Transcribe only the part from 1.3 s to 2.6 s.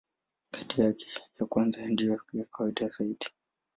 ya kwanza ndiyo ya